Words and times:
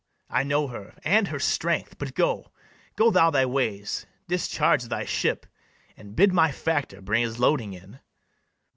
I 0.31 0.41
know 0.41 0.69
her 0.69 0.95
and 1.03 1.27
her 1.27 1.37
strength. 1.37 1.99
But 1.99 2.15
go, 2.15 2.51
go 2.95 3.11
thou 3.11 3.29
thy 3.29 3.45
ways, 3.45 4.07
discharge 4.27 4.85
thy 4.85 5.05
ship, 5.05 5.45
And 5.95 6.15
bid 6.15 6.33
my 6.33 6.51
factor 6.51 7.03
bring 7.03 7.21
his 7.21 7.37
loading 7.39 7.73
in. 7.73 7.99